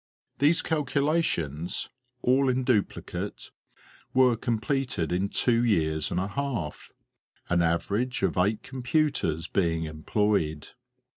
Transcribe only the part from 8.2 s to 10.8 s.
of eight computers being employed.